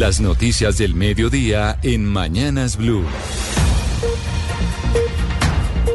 [0.00, 3.04] Las noticias del mediodía en Mañanas Blue.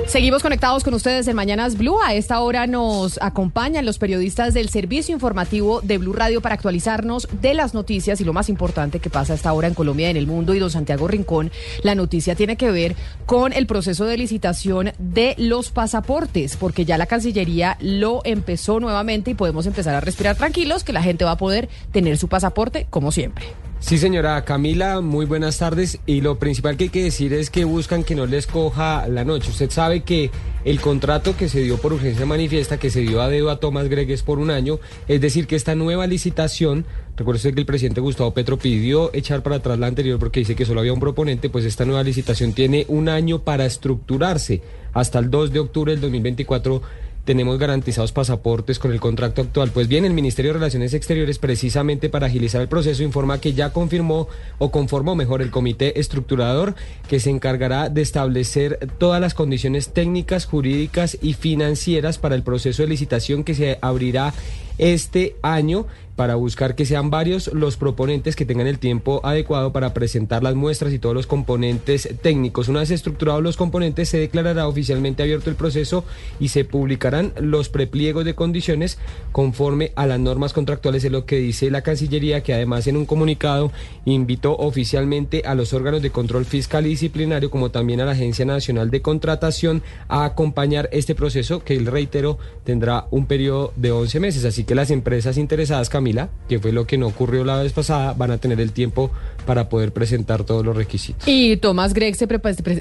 [0.06, 1.98] Seguimos conectados con ustedes en Mañanas Blue.
[2.06, 7.28] A esta hora nos acompañan los periodistas del servicio informativo de Blue Radio para actualizarnos
[7.42, 10.12] de las noticias y lo más importante que pasa a esta hora en Colombia y
[10.12, 10.54] en el mundo.
[10.54, 11.52] Y don Santiago Rincón,
[11.82, 12.96] la noticia tiene que ver
[13.26, 19.32] con el proceso de licitación de los pasaportes, porque ya la Cancillería lo empezó nuevamente
[19.32, 22.86] y podemos empezar a respirar tranquilos que la gente va a poder tener su pasaporte
[22.92, 23.48] como siempre.
[23.86, 26.00] Sí, señora Camila, muy buenas tardes.
[26.08, 29.24] Y lo principal que hay que decir es que buscan que no les coja la
[29.24, 29.52] noche.
[29.52, 30.32] Usted sabe que
[30.64, 33.88] el contrato que se dio por urgencia manifiesta, que se dio a dedo a Tomás
[33.88, 36.84] Gregues por un año, es decir, que esta nueva licitación,
[37.16, 40.66] recuerde que el presidente Gustavo Petro pidió echar para atrás la anterior porque dice que
[40.66, 44.64] solo había un proponente, pues esta nueva licitación tiene un año para estructurarse
[44.94, 46.82] hasta el 2 de octubre del 2024
[47.26, 49.72] tenemos garantizados pasaportes con el contrato actual.
[49.72, 53.72] Pues bien, el Ministerio de Relaciones Exteriores, precisamente para agilizar el proceso, informa que ya
[53.72, 54.28] confirmó
[54.60, 56.76] o conformó mejor el comité estructurador
[57.10, 62.84] que se encargará de establecer todas las condiciones técnicas, jurídicas y financieras para el proceso
[62.84, 64.34] de licitación que se abrirá
[64.78, 69.94] este año para buscar que sean varios los proponentes que tengan el tiempo adecuado para
[69.94, 72.70] presentar las muestras y todos los componentes técnicos.
[72.70, 76.06] Una vez estructurados los componentes, se declarará oficialmente abierto el proceso
[76.40, 78.98] y se publicarán los prepliegos de condiciones
[79.32, 83.06] conforme a las normas contractuales, es lo que dice la Cancillería, que además en un
[83.06, 83.72] comunicado
[84.06, 88.46] invitó oficialmente a los órganos de control fiscal y disciplinario, como también a la Agencia
[88.46, 94.20] Nacional de Contratación, a acompañar este proceso que, el reitero, tendrá un periodo de 11
[94.20, 94.46] meses.
[94.46, 98.14] Así que las empresas interesadas, Camila, que fue lo que no ocurrió la vez pasada,
[98.14, 99.10] van a tener el tiempo
[99.48, 101.28] para poder presentar todos los requisitos.
[101.28, 102.28] Y Tomás Gregg se,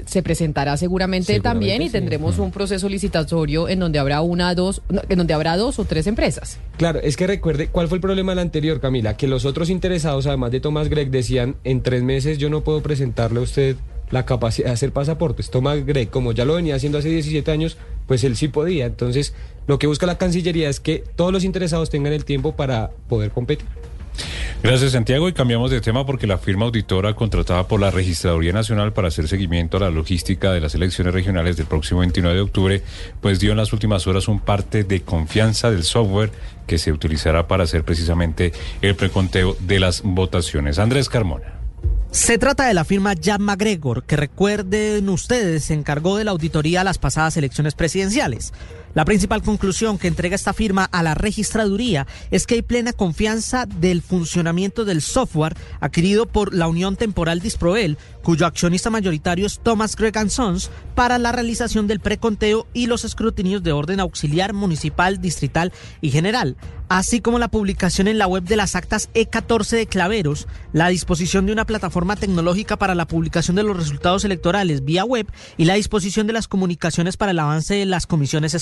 [0.05, 5.17] se presentará seguramente, también y tendremos un proceso licitatorio en donde habrá una, dos, en
[5.17, 6.59] donde habrá dos o tres empresas.
[6.77, 10.27] Claro, es que recuerde cuál fue el problema del anterior, Camila, que los otros interesados,
[10.27, 13.75] además de Tomás Gregg, decían en tres meses yo no puedo presentarle a usted
[14.11, 15.49] la capacidad de hacer pasaportes.
[15.49, 18.85] Tomás Gregg, como ya lo venía haciendo hace 17 años, pues él sí podía.
[18.85, 19.33] Entonces,
[19.67, 23.31] lo que busca la Cancillería es que todos los interesados tengan el tiempo para poder
[23.31, 23.67] competir.
[24.63, 28.93] Gracias Santiago y cambiamos de tema porque la firma auditora contratada por la Registraduría Nacional
[28.93, 32.81] para hacer seguimiento a la logística de las elecciones regionales del próximo 29 de octubre,
[33.21, 36.31] pues dio en las últimas horas un parte de confianza del software
[36.65, 40.79] que se utilizará para hacer precisamente el preconteo de las votaciones.
[40.79, 41.54] Andrés Carmona.
[42.15, 46.79] Se trata de la firma Jan McGregor, que recuerden ustedes se encargó de la auditoría
[46.79, 48.53] a las pasadas elecciones presidenciales.
[48.95, 53.65] La principal conclusión que entrega esta firma a la registraduría es que hay plena confianza
[53.65, 59.97] del funcionamiento del software adquirido por la Unión Temporal Disproel, cuyo accionista mayoritario es Thomas
[59.97, 65.73] Gregg Sons, para la realización del preconteo y los escrutinios de orden auxiliar, municipal, distrital
[65.99, 66.55] y general,
[66.87, 71.45] así como la publicación en la web de las actas E14 de Claveros, la disposición
[71.45, 75.75] de una plataforma tecnológica para la publicación de los resultados electorales vía web y la
[75.75, 78.53] disposición de las comunicaciones para el avance de las comisiones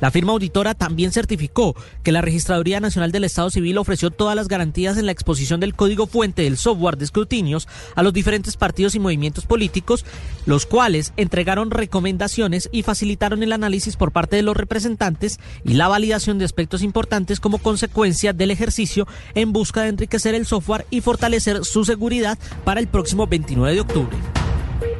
[0.00, 4.48] la firma auditora también certificó que la Registraduría Nacional del Estado Civil ofreció todas las
[4.48, 8.94] garantías en la exposición del código fuente del software de escrutinios a los diferentes partidos
[8.94, 10.06] y movimientos políticos,
[10.46, 15.88] los cuales entregaron recomendaciones y facilitaron el análisis por parte de los representantes y la
[15.88, 21.02] validación de aspectos importantes como consecuencia del ejercicio en busca de enriquecer el software y
[21.02, 24.16] fortalecer su seguridad para el próximo 29 de octubre.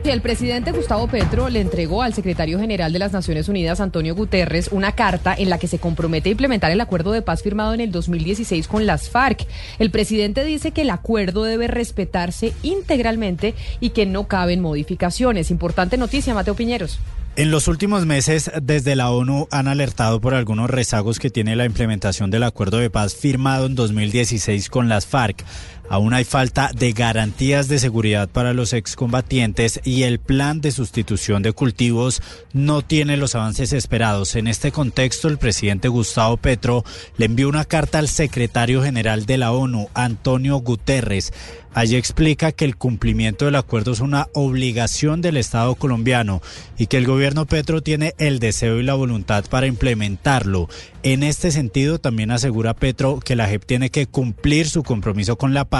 [0.04, 4.68] El presidente Gustavo Petro le entregó al secretario general de las Naciones Unidas, Antonio Guterres,
[4.72, 7.80] una carta en la que se compromete a implementar el acuerdo de paz firmado en
[7.80, 9.46] el 2016 con las FARC.
[9.78, 15.50] El presidente dice que el acuerdo debe respetarse integralmente y que no caben modificaciones.
[15.50, 16.98] Importante noticia, Mateo Piñeros.
[17.36, 21.64] En los últimos meses, desde la ONU han alertado por algunos rezagos que tiene la
[21.64, 25.44] implementación del acuerdo de paz firmado en 2016 con las FARC.
[25.90, 31.42] Aún hay falta de garantías de seguridad para los excombatientes y el plan de sustitución
[31.42, 34.36] de cultivos no tiene los avances esperados.
[34.36, 36.84] En este contexto, el presidente Gustavo Petro
[37.16, 41.32] le envió una carta al secretario general de la ONU, Antonio Guterres.
[41.72, 46.42] Allí explica que el cumplimiento del acuerdo es una obligación del Estado colombiano
[46.76, 50.68] y que el gobierno Petro tiene el deseo y la voluntad para implementarlo.
[51.04, 55.54] En este sentido, también asegura Petro que la JEP tiene que cumplir su compromiso con
[55.54, 55.79] la paz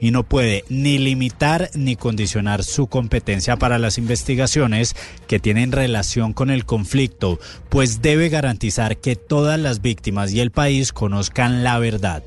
[0.00, 4.94] y no puede ni limitar ni condicionar su competencia para las investigaciones
[5.26, 10.50] que tienen relación con el conflicto, pues debe garantizar que todas las víctimas y el
[10.50, 12.22] país conozcan la verdad.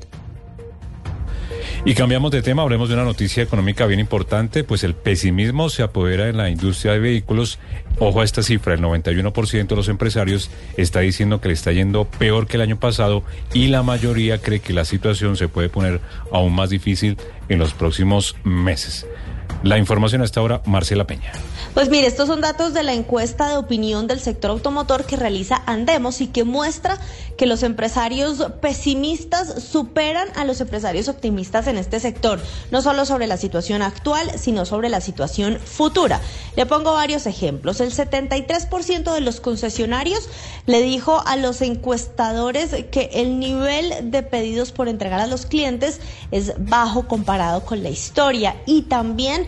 [1.84, 5.82] Y cambiamos de tema, hablemos de una noticia económica bien importante, pues el pesimismo se
[5.82, 7.58] apodera en la industria de vehículos.
[7.98, 12.04] Ojo a esta cifra, el 91% de los empresarios está diciendo que le está yendo
[12.04, 16.00] peor que el año pasado y la mayoría cree que la situación se puede poner
[16.30, 17.16] aún más difícil
[17.48, 19.04] en los próximos meses.
[19.62, 21.32] La información hasta ahora, Marcela Peña.
[21.74, 25.62] Pues mire, estos son datos de la encuesta de opinión del sector automotor que realiza
[25.66, 26.98] Andemos y que muestra
[27.36, 33.26] que los empresarios pesimistas superan a los empresarios optimistas en este sector, no solo sobre
[33.26, 36.20] la situación actual, sino sobre la situación futura.
[36.56, 37.80] Le pongo varios ejemplos.
[37.80, 40.28] El 73% de los concesionarios
[40.66, 46.00] le dijo a los encuestadores que el nivel de pedidos por entregar a los clientes
[46.30, 49.46] es bajo comparado con la historia y también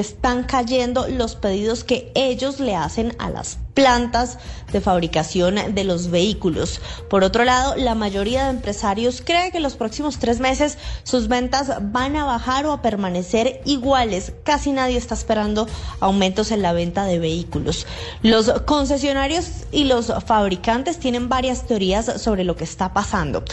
[0.00, 4.38] están cayendo los pedidos que ellos le hacen a las plantas
[4.72, 6.80] de fabricación de los vehículos.
[7.08, 11.28] Por otro lado, la mayoría de empresarios cree que en los próximos tres meses sus
[11.28, 14.32] ventas van a bajar o a permanecer iguales.
[14.42, 15.68] Casi nadie está esperando
[16.00, 17.86] aumentos en la venta de vehículos.
[18.22, 23.44] Los concesionarios y los fabricantes tienen varias teorías sobre lo que está pasando.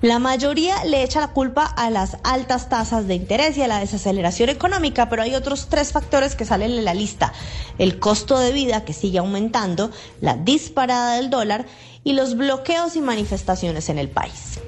[0.00, 3.80] La mayoría le echa la culpa a las altas tasas de interés y a la
[3.80, 7.32] desaceleración económica, pero hay otros tres factores que salen en la lista.
[7.78, 11.64] El costo de vida que sigue aumentando la disparada del dólar
[12.02, 14.60] y los bloqueos y manifestaciones en el país.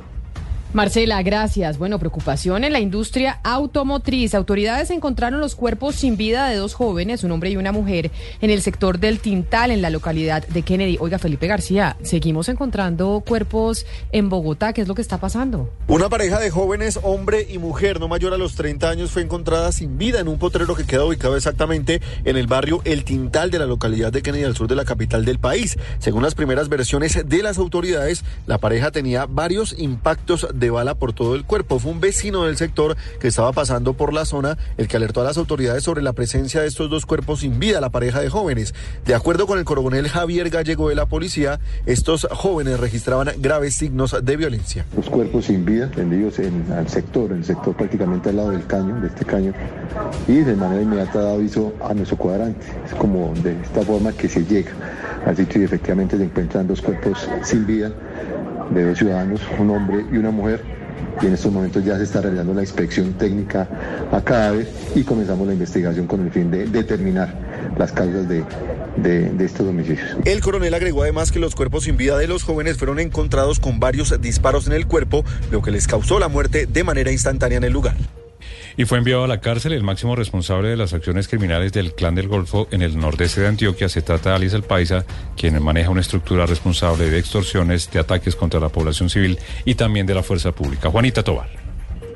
[0.76, 1.78] Marcela, gracias.
[1.78, 4.34] Bueno, preocupación en la industria automotriz.
[4.34, 8.10] Autoridades encontraron los cuerpos sin vida de dos jóvenes, un hombre y una mujer,
[8.42, 10.98] en el sector del Tintal, en la localidad de Kennedy.
[11.00, 14.74] Oiga, Felipe García, seguimos encontrando cuerpos en Bogotá.
[14.74, 15.72] ¿Qué es lo que está pasando?
[15.88, 19.72] Una pareja de jóvenes, hombre y mujer, no mayor a los 30 años, fue encontrada
[19.72, 23.60] sin vida en un potrero que queda ubicado exactamente en el barrio El Tintal de
[23.60, 25.78] la localidad de Kennedy, al sur de la capital del país.
[26.00, 31.12] Según las primeras versiones de las autoridades, la pareja tenía varios impactos de bala por
[31.12, 31.78] todo el cuerpo.
[31.78, 35.24] Fue un vecino del sector que estaba pasando por la zona el que alertó a
[35.24, 38.74] las autoridades sobre la presencia de estos dos cuerpos sin vida, la pareja de jóvenes.
[39.04, 44.16] De acuerdo con el coronel Javier Gallego de la policía, estos jóvenes registraban graves signos
[44.20, 44.84] de violencia.
[44.96, 48.66] Los cuerpos sin vida tendidos en el sector, en el sector prácticamente al lado del
[48.66, 49.52] caño, de este caño,
[50.26, 52.66] y de manera inmediata da aviso a nuestro cuadrante.
[52.86, 54.72] Es como de esta forma que se llega
[55.24, 57.92] al sitio y efectivamente se encuentran dos cuerpos sin vida
[58.70, 60.62] de dos ciudadanos, un hombre y una mujer.
[61.20, 63.68] Y en estos momentos ya se está realizando la inspección técnica
[64.12, 67.34] a cadáver y comenzamos la investigación con el fin de determinar
[67.78, 68.44] las causas de,
[68.96, 70.06] de, estos homicidios.
[70.24, 73.80] El coronel agregó además que los cuerpos sin vida de los jóvenes fueron encontrados con
[73.80, 77.64] varios disparos en el cuerpo, lo que les causó la muerte de manera instantánea en
[77.64, 77.94] el lugar
[78.76, 82.14] y fue enviado a la cárcel el máximo responsable de las acciones criminales del Clan
[82.14, 83.88] del Golfo en el nordeste de Antioquia.
[83.88, 85.04] Se trata de Alice El Paisa,
[85.36, 90.06] quien maneja una estructura responsable de extorsiones, de ataques contra la población civil y también
[90.06, 90.90] de la fuerza pública.
[90.90, 91.48] Juanita Tobar.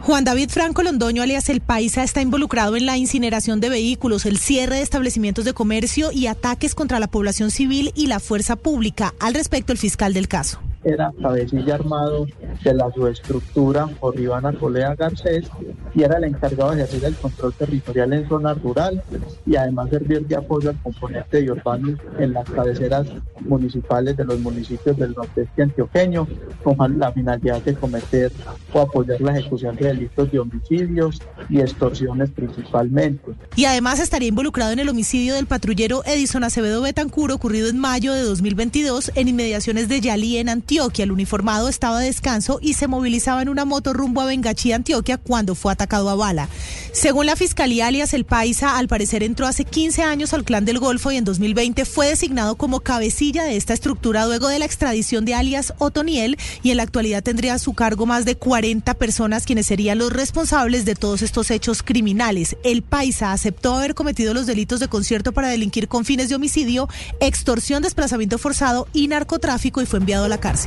[0.00, 4.38] Juan David Franco Londoño, alias El Paisa, está involucrado en la incineración de vehículos, el
[4.38, 9.14] cierre de establecimientos de comercio y ataques contra la población civil y la fuerza pública.
[9.20, 12.26] Al respecto, el fiscal del caso era cabecilla armado
[12.64, 15.46] de la subestructura por Ivana Colea Garcés
[15.94, 19.02] y era el encargado de ejercer el control territorial en zona rural
[19.44, 23.06] y además servir de apoyo al componente de urbanos en las cabeceras
[23.40, 26.26] municipales de los municipios del nordeste antioqueño
[26.62, 28.32] con la finalidad de cometer
[28.72, 33.32] o apoyar la ejecución de delitos de homicidios y extorsiones principalmente.
[33.56, 38.14] Y además estaría involucrado en el homicidio del patrullero Edison Acevedo Betancur ocurrido en mayo
[38.14, 41.02] de 2022 en inmediaciones de Yalí en Antioquia Antioquia.
[41.02, 45.18] El uniformado estaba de descanso y se movilizaba en una moto rumbo a Bengachí, Antioquia,
[45.18, 46.48] cuando fue atacado a bala.
[46.92, 50.78] Según la Fiscalía, alias El Paisa, al parecer entró hace 15 años al Clan del
[50.78, 55.24] Golfo y en 2020 fue designado como cabecilla de esta estructura luego de la extradición
[55.24, 59.46] de alias Otoniel y en la actualidad tendría a su cargo más de 40 personas
[59.46, 62.56] quienes serían los responsables de todos estos hechos criminales.
[62.62, 66.88] El Paisa aceptó haber cometido los delitos de concierto para delinquir con fines de homicidio,
[67.18, 70.59] extorsión, desplazamiento forzado y narcotráfico y fue enviado a la cárcel.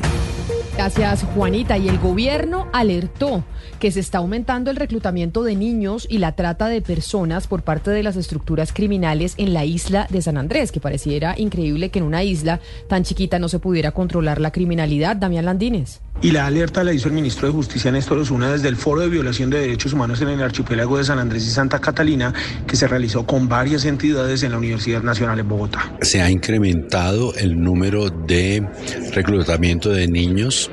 [0.75, 1.77] Gracias, Juanita.
[1.77, 3.43] Y el gobierno alertó
[3.79, 7.91] que se está aumentando el reclutamiento de niños y la trata de personas por parte
[7.91, 12.05] de las estructuras criminales en la isla de San Andrés, que pareciera increíble que en
[12.05, 15.15] una isla tan chiquita no se pudiera controlar la criminalidad.
[15.15, 16.01] Damián Landines.
[16.21, 19.09] Y la alerta la hizo el ministro de Justicia Néstor Osuna desde el Foro de
[19.09, 22.33] Violación de Derechos Humanos en el archipiélago de San Andrés y Santa Catalina,
[22.65, 25.93] que se realizó con varias entidades en la Universidad Nacional en Bogotá.
[26.01, 28.65] Se ha incrementado el número de
[29.11, 30.71] reclutamiento de niños,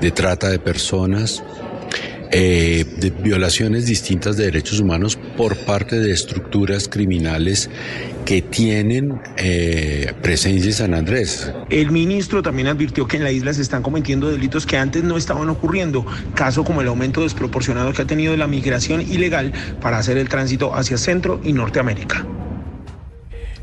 [0.00, 1.42] de trata de personas,
[2.36, 7.70] eh, de violaciones distintas de derechos humanos por parte de estructuras criminales
[8.24, 11.52] que tienen eh, presencia en San Andrés.
[11.70, 15.16] El ministro también advirtió que en la isla se están cometiendo delitos que antes no
[15.16, 20.18] estaban ocurriendo, caso como el aumento desproporcionado que ha tenido la migración ilegal para hacer
[20.18, 22.26] el tránsito hacia Centro y Norteamérica.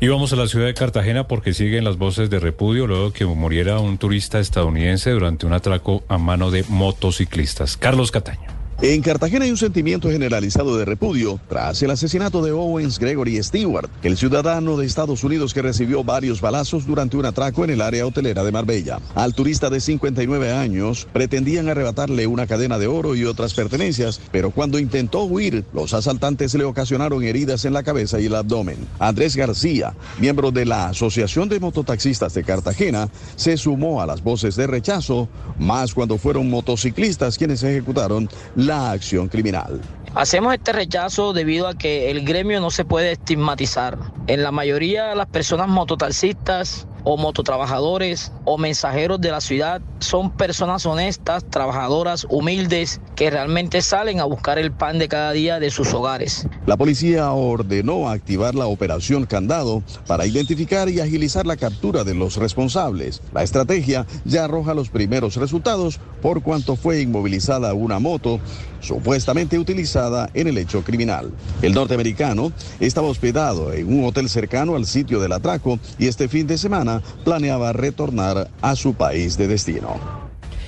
[0.00, 3.26] Y vamos a la ciudad de Cartagena porque siguen las voces de repudio luego que
[3.26, 7.76] muriera un turista estadounidense durante un atraco a mano de motociclistas.
[7.76, 8.61] Carlos Cataño.
[8.84, 13.88] En Cartagena hay un sentimiento generalizado de repudio tras el asesinato de Owens Gregory Stewart,
[14.02, 18.04] el ciudadano de Estados Unidos que recibió varios balazos durante un atraco en el área
[18.04, 18.98] hotelera de Marbella.
[19.14, 24.50] Al turista de 59 años pretendían arrebatarle una cadena de oro y otras pertenencias, pero
[24.50, 28.78] cuando intentó huir, los asaltantes le ocasionaron heridas en la cabeza y el abdomen.
[28.98, 34.56] Andrés García, miembro de la Asociación de Mototaxistas de Cartagena, se sumó a las voces
[34.56, 39.80] de rechazo, más cuando fueron motociclistas quienes ejecutaron la acción criminal.
[40.14, 43.98] Hacemos este rechazo debido a que el gremio no se puede estigmatizar.
[44.26, 50.30] En la mayoría de las personas mototaxistas o mototrabajadores o mensajeros de la ciudad son
[50.30, 55.70] personas honestas, trabajadoras, humildes, que realmente salen a buscar el pan de cada día de
[55.70, 56.46] sus hogares.
[56.66, 62.36] La policía ordenó activar la operación Candado para identificar y agilizar la captura de los
[62.36, 63.22] responsables.
[63.32, 68.40] La estrategia ya arroja los primeros resultados por cuanto fue inmovilizada una moto
[68.80, 71.32] supuestamente utilizada en el hecho criminal.
[71.62, 76.46] El norteamericano estaba hospedado en un hotel cercano al sitio del atraco y este fin
[76.46, 76.91] de semana
[77.24, 79.96] planeaba retornar a su país de destino.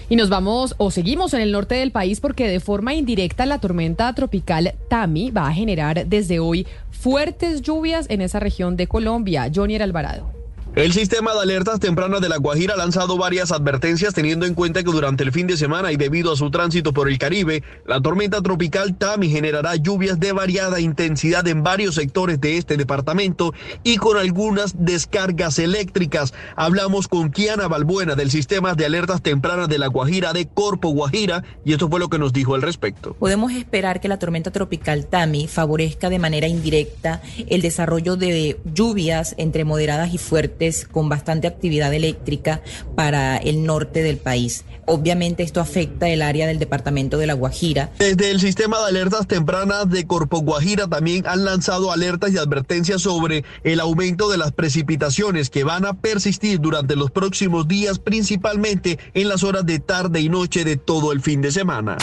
[0.08, 3.58] Y nos vamos o seguimos en el norte del país porque de forma indirecta la
[3.58, 9.50] tormenta tropical Tami va a generar desde hoy fuertes lluvias en esa región de Colombia.
[9.52, 10.43] Johnny Alvarado.
[10.76, 14.82] El sistema de alertas tempranas de La Guajira ha lanzado varias advertencias teniendo en cuenta
[14.82, 18.00] que durante el fin de semana y debido a su tránsito por el Caribe, la
[18.00, 23.54] tormenta tropical Tami generará lluvias de variada intensidad en varios sectores de este departamento
[23.84, 26.34] y con algunas descargas eléctricas.
[26.56, 31.44] Hablamos con Kiana Balbuena del sistema de alertas tempranas de La Guajira de Corpo Guajira
[31.64, 33.14] y esto fue lo que nos dijo al respecto.
[33.20, 39.36] Podemos esperar que la tormenta tropical Tami favorezca de manera indirecta el desarrollo de lluvias
[39.38, 42.62] entre moderadas y fuertes con bastante actividad eléctrica
[42.94, 44.64] para el norte del país.
[44.86, 47.90] Obviamente esto afecta el área del departamento de La Guajira.
[47.98, 53.02] Desde el sistema de alertas tempranas de Corpo Guajira también han lanzado alertas y advertencias
[53.02, 58.98] sobre el aumento de las precipitaciones que van a persistir durante los próximos días, principalmente
[59.14, 61.96] en las horas de tarde y noche de todo el fin de semana.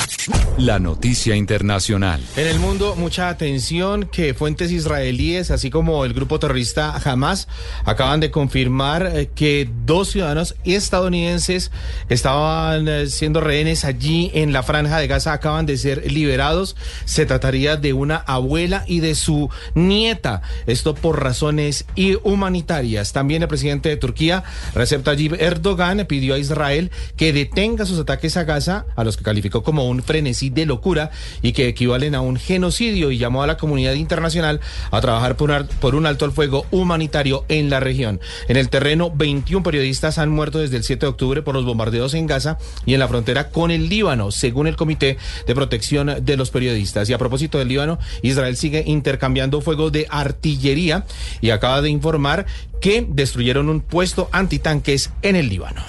[0.57, 2.23] La noticia internacional.
[2.35, 7.47] En el mundo, mucha atención que fuentes israelíes, así como el grupo terrorista Hamas,
[7.85, 11.71] acaban de confirmar eh, que dos ciudadanos estadounidenses
[12.09, 16.75] estaban eh, siendo rehenes allí en la franja de Gaza, acaban de ser liberados.
[17.05, 20.41] Se trataría de una abuela y de su nieta.
[20.67, 21.85] Esto por razones
[22.23, 23.13] humanitarias.
[23.13, 24.43] También el presidente de Turquía,
[24.73, 29.23] Recep Tayyip Erdogan, pidió a Israel que detenga sus ataques a Gaza, a los que
[29.23, 33.47] calificó como un frenesí de locura y que equivalen a un genocidio y llamó a
[33.47, 34.59] la comunidad internacional
[34.91, 38.19] a trabajar por, por un alto al fuego humanitario en la región.
[38.47, 42.13] En el terreno, 21 periodistas han muerto desde el 7 de octubre por los bombardeos
[42.13, 45.17] en Gaza y en la frontera con el Líbano, según el Comité
[45.47, 47.09] de Protección de los Periodistas.
[47.09, 51.05] Y a propósito del Líbano, Israel sigue intercambiando fuego de artillería
[51.41, 52.45] y acaba de informar
[52.81, 55.83] que destruyeron un puesto antitanques en el Líbano.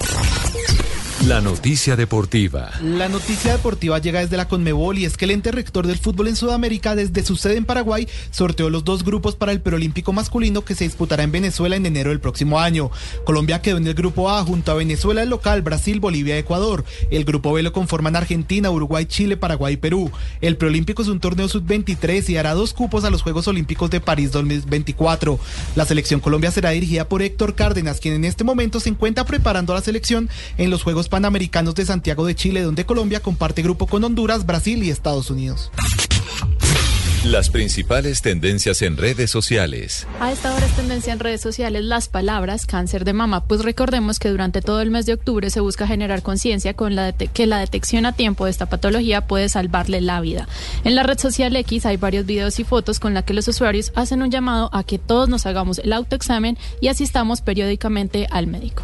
[1.27, 2.69] La noticia deportiva.
[2.81, 6.27] La noticia deportiva llega desde la Conmebol y es que el ente rector del fútbol
[6.27, 10.65] en Sudamérica, desde su sede en Paraguay, sorteó los dos grupos para el preolímpico masculino
[10.65, 12.91] que se disputará en Venezuela en enero del próximo año.
[13.23, 16.83] Colombia quedó en el grupo A junto a Venezuela el local, Brasil, Bolivia, Ecuador.
[17.09, 20.11] El grupo B lo conforman Argentina, Uruguay, Chile, Paraguay y Perú.
[20.41, 24.01] El preolímpico es un torneo sub-23 y hará dos cupos a los Juegos Olímpicos de
[24.01, 25.39] París 2024.
[25.77, 29.71] La selección Colombia será dirigida por Héctor Cárdenas, quien en este momento se encuentra preparando
[29.71, 33.85] a la selección en los Juegos Panamericanos de Santiago de Chile, donde Colombia comparte grupo
[33.85, 35.69] con Honduras, Brasil y Estados Unidos.
[37.23, 40.07] Las principales tendencias en redes sociales.
[40.19, 44.17] A esta hora es tendencia en redes sociales las palabras cáncer de mama, pues recordemos
[44.17, 47.59] que durante todo el mes de octubre se busca generar conciencia con la que la
[47.59, 50.47] detección a tiempo de esta patología puede salvarle la vida.
[50.83, 53.91] En la red social X hay varios videos y fotos con la que los usuarios
[53.93, 58.81] hacen un llamado a que todos nos hagamos el autoexamen y asistamos periódicamente al médico.